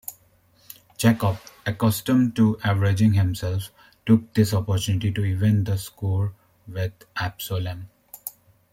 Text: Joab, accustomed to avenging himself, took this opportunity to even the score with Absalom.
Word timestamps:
Joab, 0.97 1.37
accustomed 1.63 2.35
to 2.35 2.57
avenging 2.63 3.13
himself, 3.13 3.69
took 4.03 4.33
this 4.33 4.51
opportunity 4.51 5.11
to 5.11 5.23
even 5.23 5.63
the 5.65 5.77
score 5.77 6.33
with 6.67 6.93
Absalom. 7.15 7.87